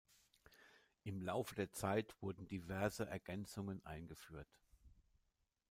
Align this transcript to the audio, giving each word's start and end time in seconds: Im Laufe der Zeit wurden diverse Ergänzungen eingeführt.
Im 1.03 1.21
Laufe 1.21 1.53
der 1.53 1.71
Zeit 1.73 2.15
wurden 2.23 2.47
diverse 2.47 3.07
Ergänzungen 3.07 3.85
eingeführt. 3.85 4.47